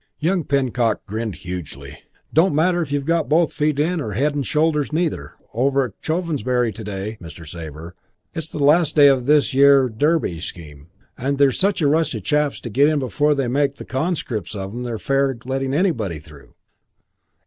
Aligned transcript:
Young 0.17 0.43
Pinnock 0.45 1.05
grinned 1.05 1.35
hugely. 1.35 1.95
"Don't 2.33 2.55
matter 2.55 2.81
if 2.81 2.91
you've 2.91 3.05
got 3.05 3.29
both 3.29 3.53
feet 3.53 3.77
in, 3.79 4.01
or 4.01 4.13
head 4.13 4.33
and 4.33 4.43
shoulders 4.43 4.91
neither, 4.91 5.33
over 5.53 5.85
at 5.85 6.01
Chovensbury 6.01 6.73
to 6.73 6.83
day, 6.83 7.19
Mr. 7.21 7.47
Sabre. 7.47 7.93
It's 8.33 8.49
the 8.49 8.63
last 8.63 8.95
day 8.95 9.05
of 9.09 9.27
this 9.27 9.53
yer 9.53 9.89
Derby 9.89 10.39
scheme, 10.41 10.89
an' 11.19 11.35
there's 11.35 11.59
such 11.59 11.81
a 11.83 11.87
rush 11.87 12.15
of 12.15 12.23
chaps 12.23 12.59
to 12.61 12.69
get 12.71 12.89
in 12.89 12.97
before 12.97 13.35
they 13.35 13.47
make 13.47 13.75
conscripts 13.87 14.55
of 14.55 14.73
'em 14.73 14.81
they're 14.81 14.97
fair 14.97 15.37
letting 15.45 15.75
anybody 15.75 16.17
through." 16.17 16.55